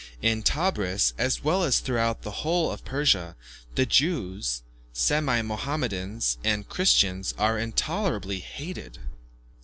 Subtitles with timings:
[0.23, 3.35] In Tebris, as well as throughout the whole of Persia,
[3.75, 8.97] the Jews, semi Mahomedans, and Christians, are intolerably hated.